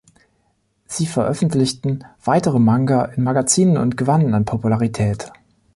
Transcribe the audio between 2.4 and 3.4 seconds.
Manga in